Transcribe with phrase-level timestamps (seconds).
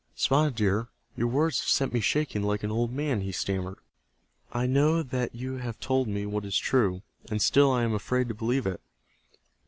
[0.15, 3.77] "Spotted Deer, your words have set me shaking like an old man," he stammered,
[4.51, 8.27] "I know that you have told me what is true, and still I am afraid
[8.29, 8.81] to believe it."